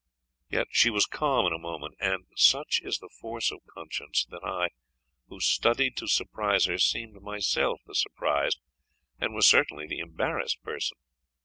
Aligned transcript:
Yet 0.49 0.65
she 0.71 0.89
was 0.89 1.05
calm 1.05 1.45
in 1.45 1.53
a 1.53 1.59
moment; 1.59 1.93
and 1.99 2.25
such 2.35 2.81
is 2.83 2.97
the 2.97 3.09
force 3.21 3.51
of 3.51 3.59
conscience, 3.67 4.25
that 4.31 4.43
I, 4.43 4.69
who 5.27 5.39
studied 5.39 5.95
to 5.97 6.07
surprise 6.07 6.65
her, 6.65 6.79
seemed 6.79 7.21
myself 7.21 7.81
the 7.85 7.93
surprised, 7.93 8.59
and 9.19 9.35
was 9.35 9.47
certainly 9.47 9.85
the 9.85 9.99
embarrassed 9.99 10.63
person. 10.63 10.97